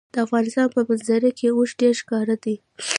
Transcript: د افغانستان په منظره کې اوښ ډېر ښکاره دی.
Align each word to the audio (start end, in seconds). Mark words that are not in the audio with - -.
د 0.13 0.15
افغانستان 0.25 0.67
په 0.75 0.81
منظره 0.87 1.29
کې 1.37 1.47
اوښ 1.55 1.69
ډېر 1.81 1.93
ښکاره 2.01 2.35
دی. 2.43 2.55